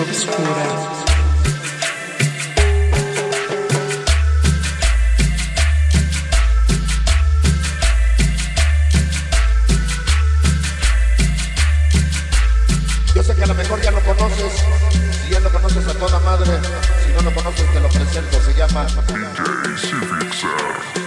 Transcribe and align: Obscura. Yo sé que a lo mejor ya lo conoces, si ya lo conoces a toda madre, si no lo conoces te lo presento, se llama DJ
Obscura. 0.00 0.64
Yo 13.12 13.22
sé 13.24 13.34
que 13.34 13.42
a 13.42 13.46
lo 13.46 13.54
mejor 13.54 13.80
ya 13.82 13.90
lo 13.90 14.00
conoces, 14.02 14.52
si 15.24 15.30
ya 15.30 15.40
lo 15.40 15.50
conoces 15.50 15.88
a 15.88 15.94
toda 15.94 16.20
madre, 16.20 16.60
si 17.04 17.12
no 17.12 17.22
lo 17.22 17.34
conoces 17.34 17.72
te 17.72 17.80
lo 17.80 17.88
presento, 17.88 18.40
se 18.40 18.54
llama 18.54 18.86
DJ 19.08 20.97